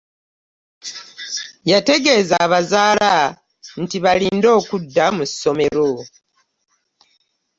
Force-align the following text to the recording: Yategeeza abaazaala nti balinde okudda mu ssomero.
Yategeeza 1.71 2.35
abaazaala 2.45 3.11
nti 3.81 3.97
balinde 4.03 4.49
okudda 4.59 5.05
mu 5.17 5.23
ssomero. 5.29 5.89